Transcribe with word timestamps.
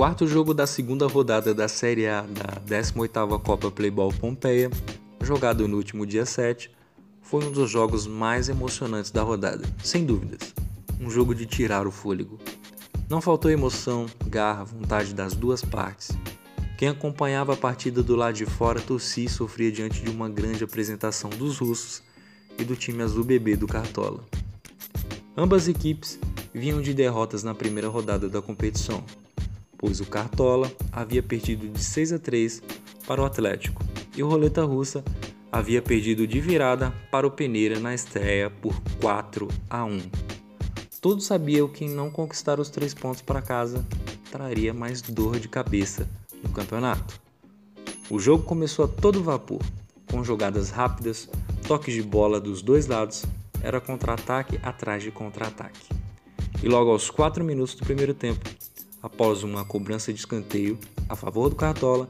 quarto 0.00 0.26
jogo 0.26 0.54
da 0.54 0.66
segunda 0.66 1.06
rodada 1.06 1.52
da 1.52 1.68
Série 1.68 2.08
A 2.08 2.22
da 2.22 2.58
18ª 2.66 3.38
Copa 3.38 3.70
Playball 3.70 4.10
Pompeia, 4.10 4.70
jogado 5.20 5.68
no 5.68 5.76
último 5.76 6.06
dia 6.06 6.24
7, 6.24 6.70
foi 7.20 7.44
um 7.44 7.52
dos 7.52 7.70
jogos 7.70 8.06
mais 8.06 8.48
emocionantes 8.48 9.10
da 9.10 9.20
rodada, 9.20 9.62
sem 9.84 10.06
dúvidas. 10.06 10.54
Um 10.98 11.10
jogo 11.10 11.34
de 11.34 11.44
tirar 11.44 11.86
o 11.86 11.90
fôlego. 11.90 12.38
Não 13.10 13.20
faltou 13.20 13.50
emoção, 13.50 14.06
garra, 14.26 14.64
vontade 14.64 15.12
das 15.12 15.34
duas 15.34 15.62
partes. 15.62 16.12
Quem 16.78 16.88
acompanhava 16.88 17.52
a 17.52 17.56
partida 17.58 18.02
do 18.02 18.16
lado 18.16 18.36
de 18.36 18.46
fora 18.46 18.80
torcia 18.80 19.26
e 19.26 19.28
sofria 19.28 19.70
diante 19.70 20.02
de 20.02 20.08
uma 20.08 20.30
grande 20.30 20.64
apresentação 20.64 21.28
dos 21.28 21.58
russos 21.58 22.02
e 22.58 22.64
do 22.64 22.74
time 22.74 23.02
azul 23.02 23.22
bebê 23.22 23.54
do 23.54 23.66
Cartola. 23.66 24.24
Ambas 25.36 25.68
equipes 25.68 26.18
vinham 26.54 26.80
de 26.80 26.94
derrotas 26.94 27.42
na 27.42 27.54
primeira 27.54 27.88
rodada 27.88 28.30
da 28.30 28.40
competição, 28.40 29.04
pois 29.80 29.98
o 29.98 30.04
Cartola 30.04 30.70
havia 30.92 31.22
perdido 31.22 31.66
de 31.66 31.82
6 31.82 32.12
a 32.12 32.18
3 32.18 32.62
para 33.06 33.22
o 33.22 33.24
Atlético 33.24 33.82
e 34.14 34.22
o 34.22 34.28
Roleta 34.28 34.62
Russa 34.62 35.02
havia 35.50 35.80
perdido 35.80 36.26
de 36.26 36.38
virada 36.38 36.92
para 37.10 37.26
o 37.26 37.30
Peneira 37.30 37.80
na 37.80 37.94
estreia 37.94 38.50
por 38.50 38.78
4 39.00 39.48
a 39.70 39.84
1. 39.86 40.00
Todos 41.00 41.24
sabiam 41.24 41.66
que 41.66 41.88
não 41.88 42.10
conquistar 42.10 42.60
os 42.60 42.68
três 42.68 42.92
pontos 42.92 43.22
para 43.22 43.40
casa 43.40 43.82
traria 44.30 44.74
mais 44.74 45.00
dor 45.00 45.40
de 45.40 45.48
cabeça 45.48 46.06
no 46.42 46.50
campeonato. 46.50 47.18
O 48.10 48.18
jogo 48.18 48.44
começou 48.44 48.84
a 48.84 48.88
todo 48.88 49.22
vapor, 49.22 49.62
com 50.10 50.22
jogadas 50.22 50.68
rápidas, 50.68 51.26
toques 51.66 51.94
de 51.94 52.02
bola 52.02 52.38
dos 52.38 52.60
dois 52.60 52.86
lados, 52.86 53.24
era 53.62 53.80
contra-ataque 53.80 54.60
atrás 54.62 55.02
de 55.02 55.10
contra-ataque. 55.10 55.88
E 56.62 56.68
logo 56.68 56.90
aos 56.90 57.08
4 57.08 57.42
minutos 57.42 57.74
do 57.74 57.86
primeiro 57.86 58.12
tempo, 58.12 58.44
Após 59.02 59.42
uma 59.42 59.64
cobrança 59.64 60.12
de 60.12 60.18
escanteio 60.18 60.78
a 61.08 61.16
favor 61.16 61.48
do 61.48 61.56
Cartola, 61.56 62.08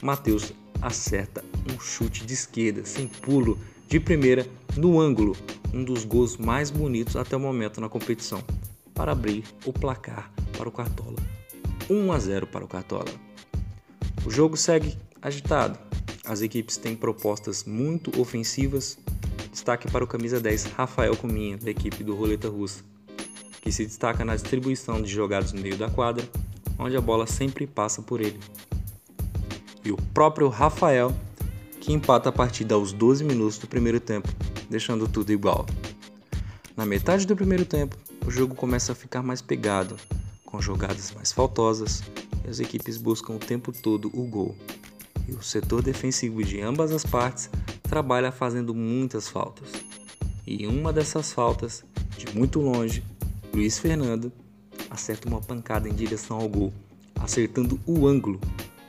Matheus 0.00 0.54
acerta 0.80 1.44
um 1.70 1.78
chute 1.78 2.24
de 2.24 2.32
esquerda 2.32 2.84
sem 2.84 3.06
pulo 3.06 3.58
de 3.86 4.00
primeira 4.00 4.46
no 4.74 4.98
ângulo, 4.98 5.36
um 5.74 5.84
dos 5.84 6.04
gols 6.04 6.38
mais 6.38 6.70
bonitos 6.70 7.14
até 7.14 7.36
o 7.36 7.40
momento 7.40 7.78
na 7.78 7.90
competição, 7.90 8.42
para 8.94 9.12
abrir 9.12 9.44
o 9.66 9.72
placar 9.72 10.32
para 10.56 10.68
o 10.68 10.72
Cartola. 10.72 11.18
1 11.90 12.12
a 12.12 12.18
0 12.18 12.46
para 12.46 12.64
o 12.64 12.68
Cartola. 12.68 13.12
O 14.24 14.30
jogo 14.30 14.56
segue 14.56 14.96
agitado. 15.20 15.78
As 16.24 16.40
equipes 16.40 16.78
têm 16.78 16.96
propostas 16.96 17.64
muito 17.64 18.18
ofensivas. 18.18 18.96
Destaque 19.50 19.90
para 19.90 20.04
o 20.04 20.06
camisa 20.06 20.40
10 20.40 20.64
Rafael 20.66 21.16
Cominha, 21.16 21.58
da 21.58 21.70
equipe 21.70 22.04
do 22.04 22.14
Roleta 22.14 22.48
Russa 22.48 22.84
que 23.60 23.70
se 23.70 23.84
destaca 23.84 24.24
na 24.24 24.34
distribuição 24.34 25.00
de 25.00 25.10
jogadas 25.10 25.52
no 25.52 25.60
meio 25.60 25.76
da 25.76 25.90
quadra, 25.90 26.26
onde 26.78 26.96
a 26.96 27.00
bola 27.00 27.26
sempre 27.26 27.66
passa 27.66 28.00
por 28.00 28.20
ele. 28.20 28.40
E 29.84 29.92
o 29.92 29.96
próprio 30.14 30.48
Rafael, 30.48 31.14
que 31.80 31.92
empata 31.92 32.28
a 32.28 32.32
partida 32.32 32.74
aos 32.74 32.92
12 32.92 33.24
minutos 33.24 33.58
do 33.58 33.66
primeiro 33.66 34.00
tempo, 34.00 34.28
deixando 34.68 35.08
tudo 35.08 35.32
igual. 35.32 35.66
Na 36.76 36.86
metade 36.86 37.26
do 37.26 37.36
primeiro 37.36 37.64
tempo, 37.64 37.96
o 38.26 38.30
jogo 38.30 38.54
começa 38.54 38.92
a 38.92 38.94
ficar 38.94 39.22
mais 39.22 39.42
pegado, 39.42 39.96
com 40.44 40.60
jogadas 40.60 41.12
mais 41.12 41.32
faltosas 41.32 42.02
e 42.44 42.50
as 42.50 42.60
equipes 42.60 42.96
buscam 42.96 43.34
o 43.34 43.38
tempo 43.38 43.72
todo 43.72 44.10
o 44.14 44.24
gol. 44.24 44.56
E 45.28 45.32
o 45.32 45.42
setor 45.42 45.82
defensivo 45.82 46.42
de 46.42 46.60
ambas 46.60 46.90
as 46.90 47.04
partes 47.04 47.50
trabalha 47.82 48.32
fazendo 48.32 48.74
muitas 48.74 49.28
faltas. 49.28 49.68
E 50.46 50.66
uma 50.66 50.92
dessas 50.92 51.32
faltas, 51.32 51.84
de 52.16 52.34
muito 52.36 52.60
longe, 52.60 53.04
Luiz 53.52 53.80
Fernando 53.80 54.32
acerta 54.88 55.28
uma 55.28 55.40
pancada 55.40 55.88
em 55.88 55.92
direção 55.92 56.38
ao 56.38 56.48
gol, 56.48 56.72
acertando 57.16 57.80
o 57.84 58.06
ângulo. 58.06 58.40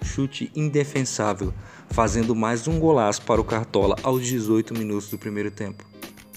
Chute 0.04 0.52
indefensável, 0.56 1.52
fazendo 1.90 2.36
mais 2.36 2.68
um 2.68 2.80
golaço 2.80 3.24
para 3.24 3.42
o 3.42 3.44
Cartola 3.44 3.96
aos 4.04 4.26
18 4.26 4.76
minutos 4.76 5.10
do 5.10 5.18
primeiro 5.18 5.50
tempo. 5.50 5.84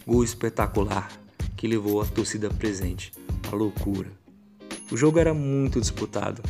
Gol 0.07 0.25
espetacular 0.25 1.11
que 1.55 1.69
levou 1.69 2.01
a 2.01 2.07
torcida 2.07 2.49
presente 2.49 3.13
à 3.51 3.55
loucura. 3.55 4.11
O 4.91 4.97
jogo 4.97 5.19
era 5.19 5.35
muito 5.35 5.79
disputado. 5.79 6.43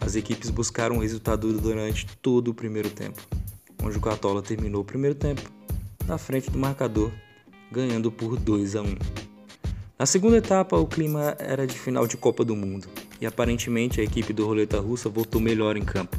As 0.00 0.14
equipes 0.14 0.50
buscaram 0.50 0.96
o 0.96 1.00
resultado 1.00 1.50
durante 1.58 2.06
todo 2.20 2.48
o 2.48 2.54
primeiro 2.54 2.90
tempo, 2.90 3.22
onde 3.82 3.96
o 3.96 4.00
Cartola 4.00 4.42
terminou 4.42 4.82
o 4.82 4.84
primeiro 4.84 5.14
tempo 5.14 5.42
na 6.06 6.18
frente 6.18 6.50
do 6.50 6.58
marcador, 6.58 7.10
ganhando 7.70 8.12
por 8.12 8.38
2 8.38 8.76
a 8.76 8.82
1. 8.82 9.21
Na 10.02 10.06
segunda 10.06 10.38
etapa, 10.38 10.76
o 10.76 10.84
clima 10.84 11.36
era 11.38 11.64
de 11.64 11.78
final 11.78 12.08
de 12.08 12.16
Copa 12.16 12.44
do 12.44 12.56
Mundo 12.56 12.88
e 13.20 13.24
aparentemente 13.24 14.00
a 14.00 14.02
equipe 14.02 14.32
do 14.32 14.44
Roleta 14.44 14.80
Russa 14.80 15.08
voltou 15.08 15.40
melhor 15.40 15.76
em 15.76 15.84
campo, 15.84 16.18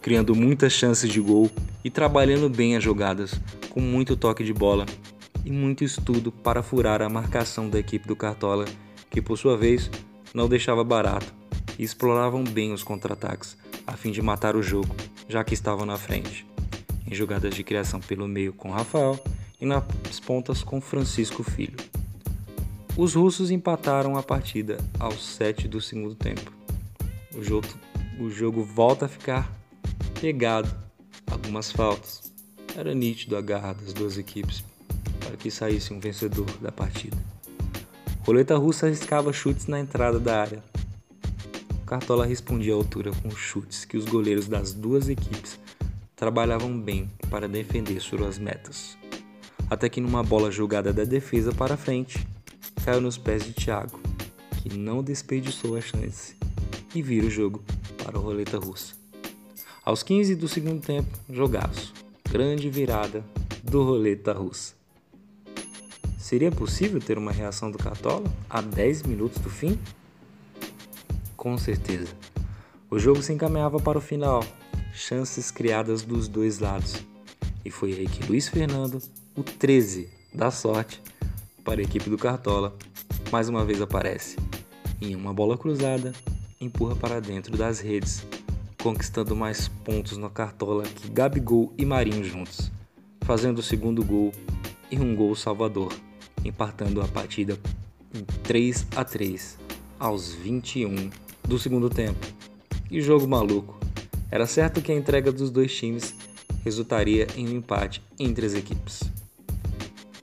criando 0.00 0.32
muitas 0.32 0.72
chances 0.72 1.10
de 1.10 1.20
gol 1.20 1.50
e 1.82 1.90
trabalhando 1.90 2.48
bem 2.48 2.76
as 2.76 2.84
jogadas, 2.84 3.34
com 3.68 3.80
muito 3.80 4.16
toque 4.16 4.44
de 4.44 4.52
bola 4.52 4.86
e 5.44 5.50
muito 5.50 5.82
estudo 5.82 6.30
para 6.30 6.62
furar 6.62 7.02
a 7.02 7.08
marcação 7.08 7.68
da 7.68 7.80
equipe 7.80 8.06
do 8.06 8.14
Cartola, 8.14 8.64
que 9.10 9.20
por 9.20 9.36
sua 9.36 9.56
vez 9.56 9.90
não 10.32 10.48
deixava 10.48 10.84
barato 10.84 11.34
e 11.76 11.82
exploravam 11.82 12.44
bem 12.44 12.72
os 12.72 12.84
contra-ataques 12.84 13.56
a 13.88 13.94
fim 13.94 14.12
de 14.12 14.22
matar 14.22 14.54
o 14.54 14.62
jogo, 14.62 14.94
já 15.28 15.42
que 15.42 15.52
estavam 15.52 15.84
na 15.84 15.96
frente. 15.96 16.46
Em 17.04 17.12
jogadas 17.12 17.56
de 17.56 17.64
criação 17.64 17.98
pelo 17.98 18.28
meio 18.28 18.52
com 18.52 18.70
Rafael 18.70 19.18
e 19.60 19.66
nas 19.66 19.82
pontas 20.24 20.62
com 20.62 20.80
Francisco 20.80 21.42
Filho. 21.42 21.89
Os 23.00 23.14
russos 23.14 23.50
empataram 23.50 24.18
a 24.18 24.22
partida 24.22 24.76
aos 24.98 25.24
7 25.24 25.66
do 25.66 25.80
segundo 25.80 26.14
tempo. 26.14 26.52
O 27.34 27.42
jogo, 27.42 27.66
o 28.20 28.28
jogo 28.28 28.62
volta 28.62 29.06
a 29.06 29.08
ficar 29.08 29.50
pegado, 30.20 30.70
algumas 31.26 31.72
faltas. 31.72 32.30
Era 32.76 32.94
nítido 32.94 33.38
a 33.38 33.40
garra 33.40 33.72
das 33.72 33.94
duas 33.94 34.18
equipes 34.18 34.62
para 35.18 35.34
que 35.38 35.50
saísse 35.50 35.94
um 35.94 35.98
vencedor 35.98 36.44
da 36.60 36.70
partida. 36.70 37.16
Roleta 38.20 38.54
russa 38.58 38.84
arriscava 38.84 39.32
chutes 39.32 39.66
na 39.66 39.80
entrada 39.80 40.20
da 40.20 40.38
área. 40.38 40.62
Cartola 41.86 42.26
respondia 42.26 42.74
à 42.74 42.76
altura 42.76 43.12
com 43.22 43.30
chutes 43.30 43.86
que 43.86 43.96
os 43.96 44.04
goleiros 44.04 44.46
das 44.46 44.74
duas 44.74 45.08
equipes 45.08 45.58
trabalhavam 46.14 46.78
bem 46.78 47.10
para 47.30 47.48
defender 47.48 47.98
suas 47.98 48.38
metas. 48.38 48.98
Até 49.70 49.88
que 49.88 50.02
numa 50.02 50.22
bola 50.22 50.50
jogada 50.50 50.92
da 50.92 51.04
defesa 51.04 51.50
para 51.50 51.78
frente, 51.78 52.26
caiu 52.84 53.00
nos 53.00 53.18
pés 53.18 53.44
de 53.44 53.52
Thiago, 53.52 54.00
que 54.62 54.76
não 54.76 55.02
desperdiçou 55.02 55.76
a 55.76 55.80
chance 55.80 56.34
e 56.94 57.02
vira 57.02 57.26
o 57.26 57.30
jogo 57.30 57.62
para 58.02 58.18
o 58.18 58.22
roleta 58.22 58.58
russa. 58.58 58.94
Aos 59.84 60.02
15 60.02 60.34
do 60.36 60.48
segundo 60.48 60.80
tempo, 60.80 61.08
jogaço. 61.28 61.92
Grande 62.30 62.70
virada 62.70 63.24
do 63.62 63.82
roleta 63.82 64.32
russa. 64.32 64.74
Seria 66.18 66.50
possível 66.50 67.00
ter 67.00 67.18
uma 67.18 67.32
reação 67.32 67.70
do 67.70 67.78
Cartola 67.78 68.32
a 68.48 68.60
10 68.60 69.02
minutos 69.02 69.38
do 69.40 69.50
fim? 69.50 69.78
Com 71.36 71.58
certeza. 71.58 72.14
O 72.90 72.98
jogo 72.98 73.22
se 73.22 73.32
encaminhava 73.32 73.80
para 73.80 73.98
o 73.98 74.00
final, 74.00 74.44
chances 74.92 75.50
criadas 75.50 76.02
dos 76.02 76.28
dois 76.28 76.58
lados. 76.58 76.96
E 77.64 77.70
foi 77.70 77.92
aí 77.92 78.06
que 78.06 78.26
Luiz 78.26 78.48
Fernando, 78.48 79.02
o 79.34 79.42
13 79.42 80.08
da 80.32 80.50
sorte, 80.50 81.02
para 81.60 81.80
a 81.80 81.84
equipe 81.84 82.10
do 82.10 82.18
Cartola, 82.18 82.76
mais 83.30 83.48
uma 83.48 83.64
vez 83.64 83.80
aparece. 83.80 84.36
Em 85.00 85.14
uma 85.14 85.32
bola 85.32 85.56
cruzada, 85.56 86.12
empurra 86.60 86.96
para 86.96 87.20
dentro 87.20 87.56
das 87.56 87.80
redes, 87.80 88.24
conquistando 88.82 89.36
mais 89.36 89.68
pontos 89.68 90.16
na 90.16 90.28
Cartola 90.28 90.84
que 90.84 91.08
Gabigol 91.10 91.72
e 91.78 91.84
Marinho 91.84 92.24
juntos, 92.24 92.70
fazendo 93.22 93.58
o 93.58 93.62
segundo 93.62 94.04
gol 94.04 94.32
e 94.90 94.98
um 94.98 95.14
gol 95.14 95.34
salvador, 95.34 95.92
empatando 96.44 97.00
a 97.00 97.08
partida 97.08 97.58
em 98.14 98.24
3 98.42 98.86
a 98.96 99.04
3 99.04 99.58
aos 99.98 100.32
21 100.34 101.10
do 101.46 101.58
segundo 101.58 101.88
tempo. 101.88 102.26
E 102.90 103.00
jogo 103.00 103.26
maluco. 103.28 103.78
Era 104.30 104.46
certo 104.46 104.80
que 104.80 104.92
a 104.92 104.96
entrega 104.96 105.30
dos 105.30 105.50
dois 105.50 105.74
times 105.74 106.14
resultaria 106.64 107.26
em 107.36 107.48
um 107.48 107.56
empate 107.56 108.02
entre 108.18 108.46
as 108.46 108.54
equipes. 108.54 109.09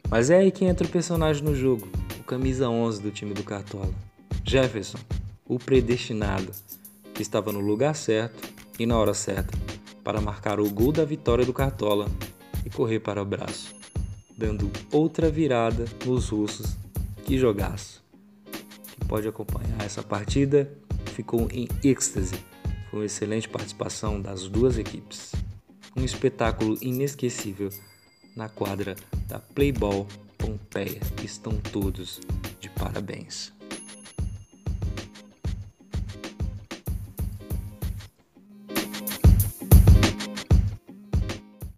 Mas 0.09 0.29
é 0.29 0.37
aí 0.37 0.51
que 0.51 0.63
entra 0.63 0.87
o 0.87 0.89
personagem 0.89 1.43
no 1.43 1.53
jogo, 1.53 1.87
o 2.17 2.23
camisa 2.23 2.69
11 2.69 3.01
do 3.01 3.11
time 3.11 3.33
do 3.33 3.43
Cartola. 3.43 3.93
Jefferson, 4.45 4.97
o 5.45 5.59
predestinado, 5.59 6.51
que 7.13 7.21
estava 7.21 7.51
no 7.51 7.59
lugar 7.59 7.93
certo 7.93 8.47
e 8.79 8.85
na 8.85 8.97
hora 8.97 9.13
certa 9.13 9.57
para 10.05 10.21
marcar 10.21 10.57
o 10.61 10.69
gol 10.69 10.93
da 10.93 11.03
vitória 11.03 11.45
do 11.45 11.51
Cartola 11.51 12.07
e 12.65 12.69
correr 12.69 13.01
para 13.01 13.21
o 13.21 13.25
braço, 13.25 13.75
dando 14.37 14.71
outra 14.89 15.29
virada 15.29 15.83
nos 16.05 16.29
russos. 16.29 16.77
Que 17.25 17.37
jogaço! 17.37 18.01
Quem 18.45 19.05
pode 19.09 19.27
acompanhar 19.27 19.83
essa 19.83 20.01
partida 20.01 20.71
ficou 21.13 21.49
em 21.51 21.67
êxtase. 21.83 22.35
Foi 22.89 22.99
uma 23.01 23.05
excelente 23.05 23.49
participação 23.49 24.21
das 24.21 24.47
duas 24.47 24.77
equipes. 24.77 25.33
Um 25.97 26.05
espetáculo 26.05 26.77
inesquecível 26.81 27.69
na 28.33 28.47
quadra 28.47 28.95
da 29.27 29.39
Playball 29.39 30.07
Pompeia. 30.37 31.01
Estão 31.23 31.53
todos 31.57 32.19
de 32.59 32.69
parabéns. 32.69 33.56